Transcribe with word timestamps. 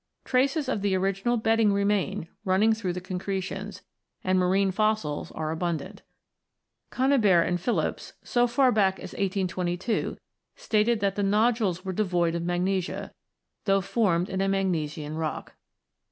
Traces 0.25 0.67
of 0.67 0.81
the 0.81 0.95
original 0.95 1.37
bedding 1.37 1.71
remain, 1.71 2.27
running 2.43 2.73
through 2.73 2.93
the 2.93 2.99
concretions, 3.01 3.83
and 4.23 4.39
marine 4.39 4.71
fossils 4.71 5.29
are 5.33 5.51
abundant. 5.51 6.01
Conybeare 6.91 7.47
and 7.47 7.61
Phillips, 7.61 8.13
so 8.23 8.47
far 8.47 8.71
back 8.71 8.97
as 8.97 9.13
1822, 9.13 10.17
stated 10.55 11.01
that 11.01 11.15
the 11.15 11.21
nodules 11.21 11.85
were 11.85 11.93
devoid 11.93 12.33
of 12.33 12.41
magnesia, 12.41 13.13
though 13.65 13.79
formed 13.81 14.27
in 14.27 14.41
a 14.41 14.47
magnesian 14.49 15.17
rock. 15.17 15.53